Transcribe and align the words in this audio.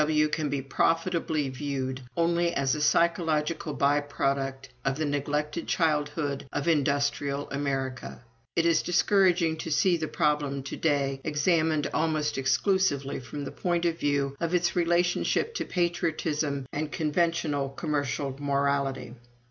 W.W. 0.01 0.29
can 0.29 0.49
be 0.49 0.63
profitably 0.63 1.47
viewed 1.49 2.01
only 2.17 2.55
as 2.55 2.73
a 2.73 2.81
psychological 2.81 3.71
by 3.75 3.99
product 3.99 4.69
of 4.83 4.97
the 4.97 5.05
neglected 5.05 5.67
childhood 5.67 6.43
of 6.51 6.67
industrial 6.67 7.47
America. 7.51 8.19
It 8.55 8.65
is 8.65 8.81
discouraging 8.81 9.57
to 9.57 9.69
see 9.69 9.97
the 9.97 10.07
problem 10.07 10.63
to 10.63 10.75
day 10.75 11.21
examined 11.23 11.85
almost 11.93 12.39
exclusively 12.39 13.19
from 13.19 13.43
the 13.43 13.51
point 13.51 13.85
of 13.85 13.99
view 13.99 14.35
of 14.39 14.55
its 14.55 14.75
relation 14.75 15.23
to 15.23 15.65
patriotism 15.65 16.65
and 16.73 16.91
conventional 16.91 17.67
ventional 17.67 17.69
commercial 17.75 18.35
morality. 18.39 19.13